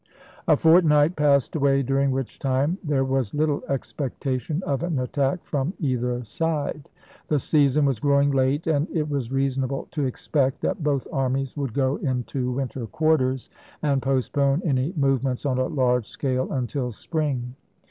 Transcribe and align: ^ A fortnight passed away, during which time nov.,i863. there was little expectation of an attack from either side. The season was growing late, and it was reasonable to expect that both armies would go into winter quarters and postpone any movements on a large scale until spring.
^ 0.01 0.03
A 0.47 0.57
fortnight 0.57 1.15
passed 1.15 1.55
away, 1.55 1.83
during 1.83 2.09
which 2.09 2.39
time 2.39 2.79
nov.,i863. 2.83 2.87
there 2.89 3.03
was 3.05 3.33
little 3.35 3.61
expectation 3.69 4.63
of 4.65 4.81
an 4.81 4.97
attack 4.97 5.43
from 5.45 5.73
either 5.79 6.23
side. 6.23 6.89
The 7.27 7.37
season 7.37 7.85
was 7.85 7.99
growing 7.99 8.31
late, 8.31 8.65
and 8.65 8.87
it 8.91 9.07
was 9.07 9.31
reasonable 9.31 9.87
to 9.91 10.05
expect 10.05 10.61
that 10.61 10.81
both 10.83 11.05
armies 11.13 11.55
would 11.55 11.75
go 11.75 11.97
into 11.97 12.51
winter 12.53 12.87
quarters 12.87 13.51
and 13.83 14.01
postpone 14.01 14.63
any 14.65 14.91
movements 14.97 15.45
on 15.45 15.59
a 15.59 15.67
large 15.67 16.07
scale 16.07 16.51
until 16.51 16.91
spring. 16.91 17.53